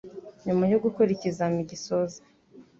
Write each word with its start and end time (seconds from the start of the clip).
Nyuma 0.45 0.63
yo 0.71 0.79
gukora 0.83 1.09
ikizamini 1.13 1.69
gisoza 1.71 2.19